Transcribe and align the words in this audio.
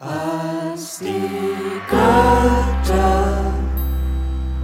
Als 0.00 1.00
die 1.00 1.80
Götter 1.90 3.52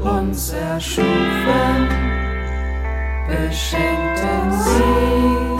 uns 0.01 0.53
erschufen, 0.53 1.89
beschenkten 3.27 4.53
sie 4.63 5.57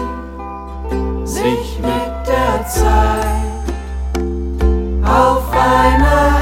sich 1.27 1.81
mit 1.81 2.25
der 2.25 2.65
Zeit 2.69 3.65
auf 5.05 5.51
einer 5.51 6.41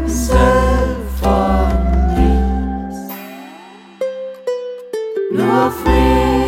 Insel 0.00 0.96
von 1.20 1.68
nichts. 2.14 3.12
Nur 5.30 5.70
Friede 5.72 6.45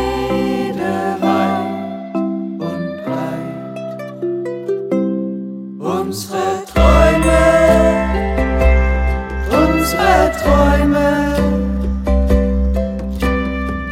Träume 10.32 11.34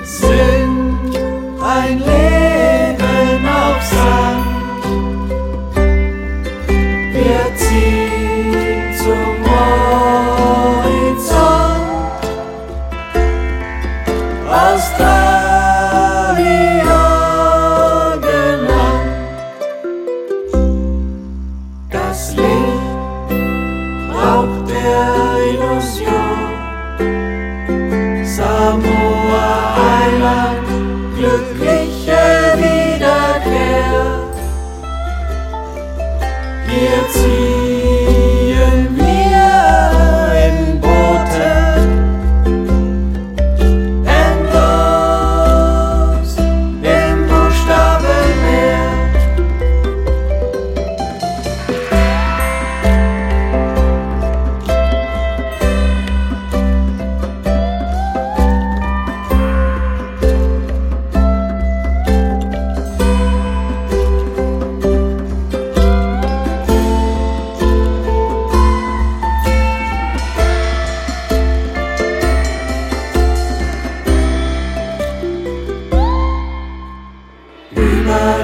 sind 0.05 1.17
ein 1.63 1.99
Leben 1.99 3.47
auf 3.49 3.83
Sand. 3.83 4.47
Wir 7.13 7.45
ziehen 7.57 8.95
zum 8.99 9.29
Horizont. 10.75 11.47
Australien 14.49 15.27
genannt. 18.21 19.11
Das 21.91 22.19
Licht 22.37 22.56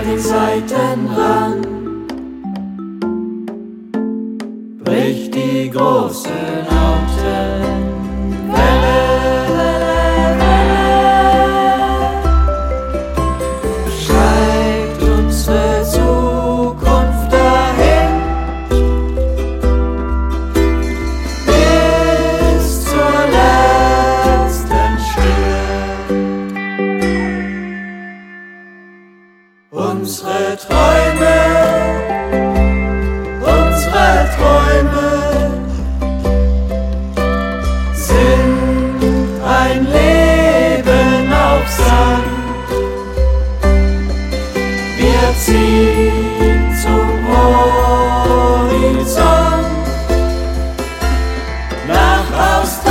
den 0.04 0.18
Seitenrand 0.18 1.66
bricht 4.84 5.34
die 5.34 5.70
große 5.70 6.28
laute 6.68 7.51
unsere 29.92 30.56
Träume, 30.56 31.36
unsere 33.40 34.08
Träume 34.36 35.10
sind 37.92 39.40
ein 39.44 39.80
Leben 39.84 41.32
auf 41.32 41.66
Sand. 41.68 42.24
Wir 44.96 45.24
ziehen 45.44 46.62
zum 46.82 47.08
Horizont 47.28 48.46
nach 51.86 52.28
Australien. 52.60 52.81